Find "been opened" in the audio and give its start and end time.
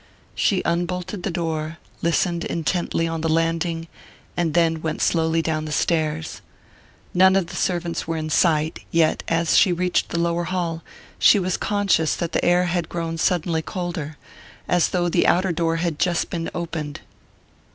16.31-17.01